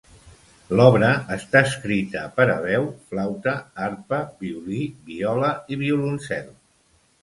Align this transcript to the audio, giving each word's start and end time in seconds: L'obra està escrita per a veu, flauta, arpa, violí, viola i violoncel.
L'obra 0.79 1.11
està 1.35 1.61
escrita 1.67 2.25
per 2.39 2.47
a 2.55 2.57
veu, 2.65 2.89
flauta, 3.13 3.55
arpa, 3.91 4.25
violí, 4.43 4.85
viola 5.15 5.57
i 5.77 5.83
violoncel. 5.89 6.55